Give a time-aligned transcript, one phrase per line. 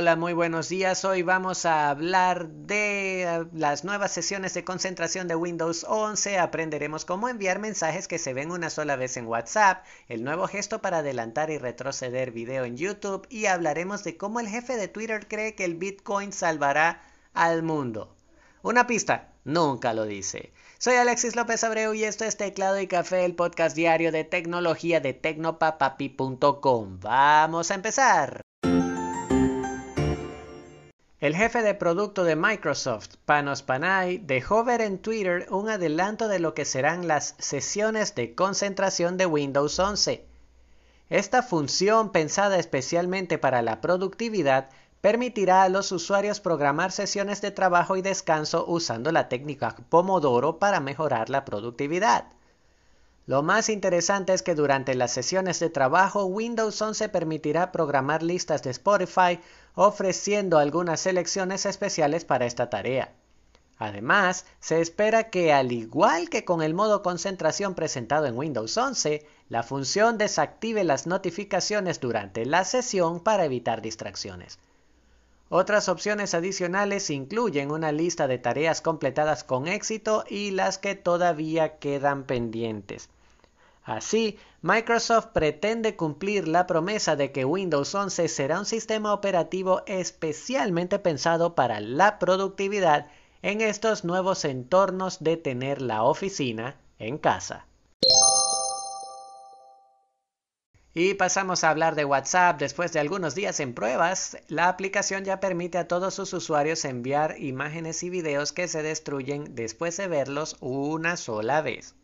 [0.00, 1.04] Hola, muy buenos días.
[1.04, 6.38] Hoy vamos a hablar de eh, las nuevas sesiones de concentración de Windows 11.
[6.38, 10.80] Aprenderemos cómo enviar mensajes que se ven una sola vez en WhatsApp, el nuevo gesto
[10.80, 15.28] para adelantar y retroceder video en YouTube y hablaremos de cómo el jefe de Twitter
[15.28, 17.02] cree que el Bitcoin salvará
[17.34, 18.16] al mundo.
[18.62, 20.54] Una pista, nunca lo dice.
[20.78, 25.00] Soy Alexis López Abreu y esto es Teclado y Café, el podcast diario de tecnología
[25.00, 27.00] de tecnopapapi.com.
[27.00, 28.40] Vamos a empezar.
[31.20, 36.38] El jefe de producto de Microsoft, Panos Panay, dejó ver en Twitter un adelanto de
[36.38, 40.26] lo que serán las sesiones de concentración de Windows 11.
[41.10, 44.70] Esta función, pensada especialmente para la productividad,
[45.02, 50.80] permitirá a los usuarios programar sesiones de trabajo y descanso usando la técnica Pomodoro para
[50.80, 52.28] mejorar la productividad.
[53.30, 58.64] Lo más interesante es que durante las sesiones de trabajo Windows 11 permitirá programar listas
[58.64, 59.38] de Spotify
[59.76, 63.12] ofreciendo algunas selecciones especiales para esta tarea.
[63.78, 69.24] Además, se espera que al igual que con el modo concentración presentado en Windows 11,
[69.48, 74.58] la función desactive las notificaciones durante la sesión para evitar distracciones.
[75.50, 81.78] Otras opciones adicionales incluyen una lista de tareas completadas con éxito y las que todavía
[81.78, 83.08] quedan pendientes.
[83.90, 91.00] Así, Microsoft pretende cumplir la promesa de que Windows 11 será un sistema operativo especialmente
[91.00, 93.08] pensado para la productividad
[93.42, 97.66] en estos nuevos entornos de tener la oficina en casa.
[100.94, 102.60] Y pasamos a hablar de WhatsApp.
[102.60, 107.40] Después de algunos días en pruebas, la aplicación ya permite a todos sus usuarios enviar
[107.40, 111.96] imágenes y videos que se destruyen después de verlos una sola vez.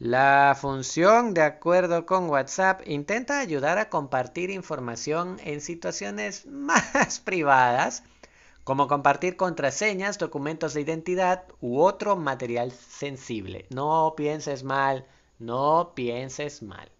[0.00, 8.02] La función, de acuerdo con WhatsApp, intenta ayudar a compartir información en situaciones más privadas,
[8.64, 13.66] como compartir contraseñas, documentos de identidad u otro material sensible.
[13.70, 15.06] No pienses mal,
[15.38, 16.90] no pienses mal.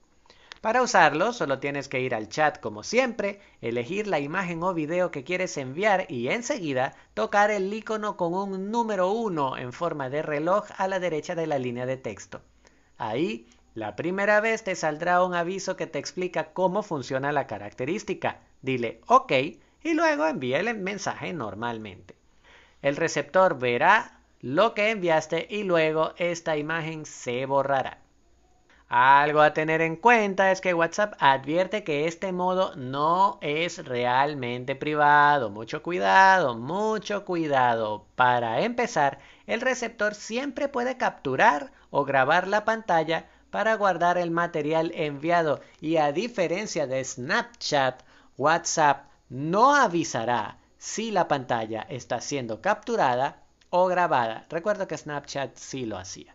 [0.60, 5.10] Para usarlo, solo tienes que ir al chat como siempre, elegir la imagen o video
[5.10, 10.22] que quieres enviar y enseguida tocar el icono con un número 1 en forma de
[10.22, 12.40] reloj a la derecha de la línea de texto.
[12.98, 18.38] Ahí, la primera vez te saldrá un aviso que te explica cómo funciona la característica.
[18.62, 19.32] Dile OK
[19.82, 22.14] y luego envía el mensaje normalmente.
[22.82, 27.98] El receptor verá lo que enviaste y luego esta imagen se borrará.
[28.88, 34.76] Algo a tener en cuenta es que WhatsApp advierte que este modo no es realmente
[34.76, 35.50] privado.
[35.50, 38.04] Mucho cuidado, mucho cuidado.
[38.14, 44.90] Para empezar, el receptor siempre puede capturar o grabar la pantalla para guardar el material
[44.94, 48.02] enviado y a diferencia de Snapchat,
[48.36, 54.46] WhatsApp no avisará si la pantalla está siendo capturada o grabada.
[54.50, 56.33] Recuerdo que Snapchat sí lo hacía.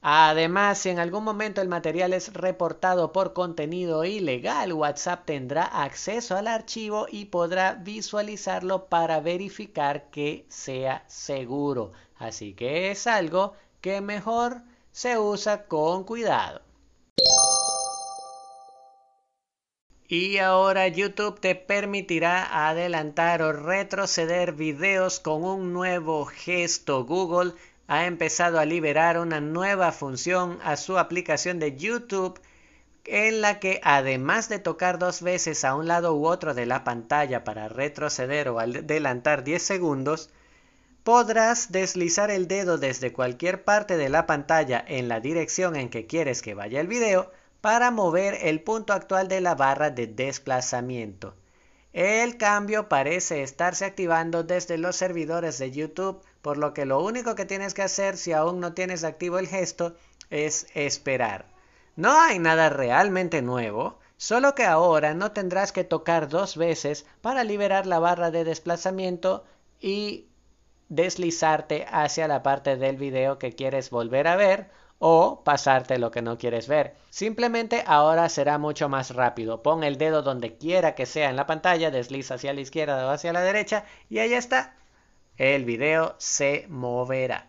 [0.00, 6.36] Además, si en algún momento el material es reportado por contenido ilegal, WhatsApp tendrá acceso
[6.36, 11.92] al archivo y podrá visualizarlo para verificar que sea seguro.
[12.16, 16.62] Así que es algo que mejor se usa con cuidado.
[20.10, 27.04] Y ahora YouTube te permitirá adelantar o retroceder videos con un nuevo gesto.
[27.04, 27.52] Google
[27.88, 32.38] ha empezado a liberar una nueva función a su aplicación de YouTube
[33.04, 36.84] en la que además de tocar dos veces a un lado u otro de la
[36.84, 40.28] pantalla para retroceder o adelantar 10 segundos,
[41.02, 46.06] podrás deslizar el dedo desde cualquier parte de la pantalla en la dirección en que
[46.06, 47.30] quieres que vaya el video
[47.62, 51.34] para mover el punto actual de la barra de desplazamiento.
[51.94, 57.34] El cambio parece estarse activando desde los servidores de YouTube por lo que lo único
[57.34, 59.94] que tienes que hacer si aún no tienes activo el gesto
[60.30, 61.46] es esperar.
[61.96, 67.44] No hay nada realmente nuevo, solo que ahora no tendrás que tocar dos veces para
[67.44, 69.44] liberar la barra de desplazamiento
[69.80, 70.28] y
[70.88, 76.22] deslizarte hacia la parte del video que quieres volver a ver o pasarte lo que
[76.22, 76.94] no quieres ver.
[77.10, 79.62] Simplemente ahora será mucho más rápido.
[79.62, 83.10] Pon el dedo donde quiera que sea en la pantalla, desliza hacia la izquierda o
[83.10, 84.74] hacia la derecha y ahí está
[85.38, 87.48] el video se moverá.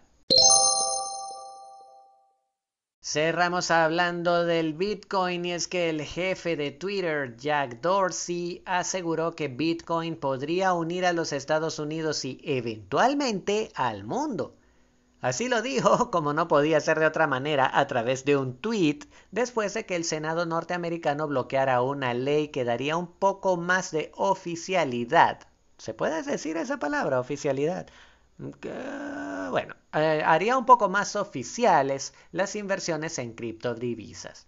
[3.02, 9.48] Cerramos hablando del Bitcoin y es que el jefe de Twitter, Jack Dorsey, aseguró que
[9.48, 14.56] Bitcoin podría unir a los Estados Unidos y eventualmente al mundo.
[15.20, 19.00] Así lo dijo, como no podía ser de otra manera, a través de un tweet,
[19.32, 24.12] después de que el Senado norteamericano bloqueara una ley que daría un poco más de
[24.16, 25.49] oficialidad
[25.80, 27.88] ¿Se puede decir esa palabra, oficialidad?
[28.38, 34.48] bueno, eh, haría un poco más oficiales las inversiones en criptodivisas.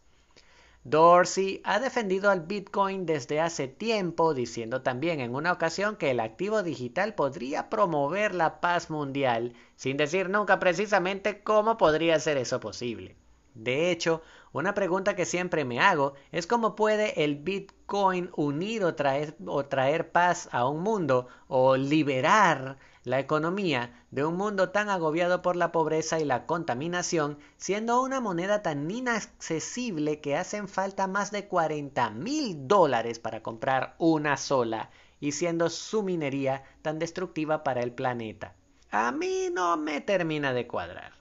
[0.84, 6.20] Dorsey ha defendido al Bitcoin desde hace tiempo, diciendo también en una ocasión que el
[6.20, 12.60] activo digital podría promover la paz mundial, sin decir nunca precisamente cómo podría ser eso
[12.60, 13.16] posible.
[13.54, 14.22] De hecho,
[14.54, 19.66] una pregunta que siempre me hago es cómo puede el Bitcoin unir o traer, o
[19.66, 25.56] traer paz a un mundo o liberar la economía de un mundo tan agobiado por
[25.56, 31.48] la pobreza y la contaminación, siendo una moneda tan inaccesible que hacen falta más de
[31.48, 37.94] 40 mil dólares para comprar una sola, y siendo su minería tan destructiva para el
[37.94, 38.56] planeta.
[38.90, 41.21] A mí no me termina de cuadrar.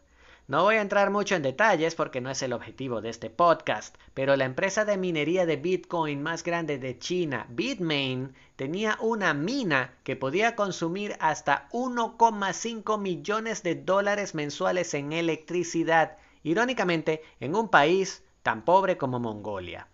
[0.51, 3.95] No voy a entrar mucho en detalles porque no es el objetivo de este podcast,
[4.15, 9.95] pero la empresa de minería de Bitcoin más grande de China, Bitmain, tenía una mina
[10.03, 18.25] que podía consumir hasta 1,5 millones de dólares mensuales en electricidad, irónicamente en un país
[18.43, 19.87] tan pobre como Mongolia.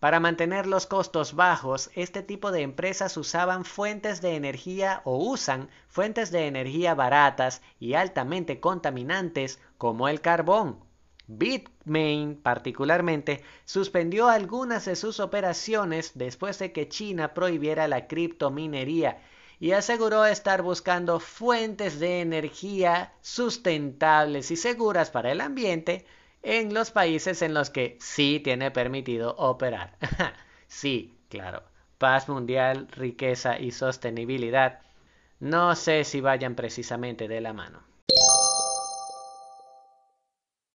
[0.00, 5.70] Para mantener los costos bajos, este tipo de empresas usaban fuentes de energía o usan
[5.88, 10.84] fuentes de energía baratas y altamente contaminantes como el carbón.
[11.28, 19.22] Bitmain particularmente suspendió algunas de sus operaciones después de que China prohibiera la criptominería
[19.58, 26.04] y aseguró estar buscando fuentes de energía sustentables y seguras para el ambiente
[26.46, 29.96] en los países en los que sí tiene permitido operar.
[30.68, 31.62] sí, claro.
[31.98, 34.80] Paz mundial, riqueza y sostenibilidad.
[35.40, 37.85] No sé si vayan precisamente de la mano.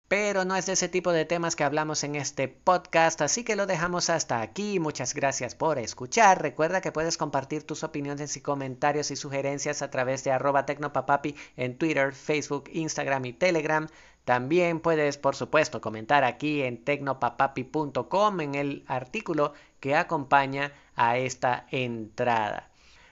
[0.09, 3.55] Pero no es de ese tipo de temas que hablamos en este podcast, así que
[3.55, 4.79] lo dejamos hasta aquí.
[4.79, 6.41] Muchas gracias por escuchar.
[6.41, 11.35] Recuerda que puedes compartir tus opiniones y comentarios y sugerencias a través de arroba tecnopapapi
[11.57, 13.87] en Twitter, Facebook, Instagram y Telegram.
[14.25, 21.67] También puedes, por supuesto, comentar aquí en tecnopapapi.com en el artículo que acompaña a esta
[21.69, 22.71] entrada.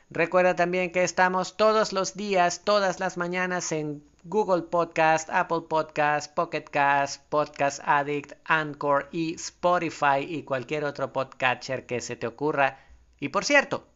[0.09, 6.33] Recuerda también que estamos todos los días, todas las mañanas en Google Podcast, Apple Podcast,
[6.33, 12.77] Pocket Cast, Podcast Addict, Anchor y Spotify y cualquier otro podcatcher que se te ocurra.
[13.19, 13.87] Y por cierto,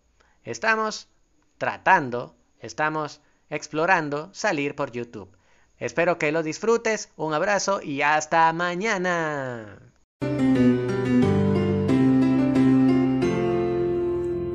[0.44, 1.10] estamos
[1.58, 3.20] tratando, estamos
[3.50, 5.36] explorando salir por YouTube.
[5.78, 9.80] Espero que lo disfrutes, un abrazo y hasta mañana.